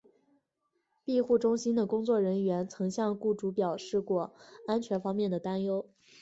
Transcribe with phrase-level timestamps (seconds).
[1.05, 4.33] 庇护中心的工作人员曾向雇主表示过
[4.65, 5.85] 安全方面的担忧。